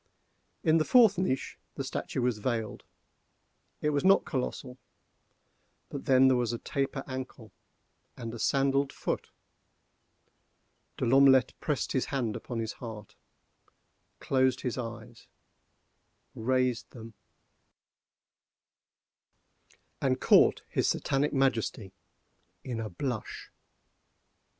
[0.63, 2.83] In the fourth niche the statue was veiled;
[3.81, 4.79] it was not colossal.
[5.89, 7.51] But then there was a taper ankle,
[8.17, 9.29] a sandalled foot.
[10.97, 13.13] De L'Omelette pressed his hand upon his heart,
[14.19, 15.27] closed his eyes,
[16.33, 17.13] raised them,
[20.01, 23.51] and caught his Satanic Majesty—in a blush.